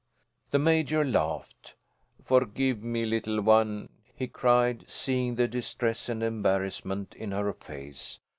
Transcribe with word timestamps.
The 0.49 0.57
Major 0.57 1.05
laughed. 1.05 1.75
"Forgive 2.25 2.81
me, 2.81 3.05
little 3.05 3.39
one!" 3.39 3.89
he 4.15 4.27
cried, 4.27 4.83
seeing 4.87 5.35
the 5.35 5.47
distress 5.47 6.09
and 6.09 6.23
embarrassment 6.23 7.13
in 7.13 7.29
her 7.29 7.53
face. 7.53 8.17